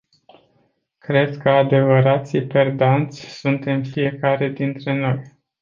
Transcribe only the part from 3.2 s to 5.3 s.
suntem fiecare dintre noi.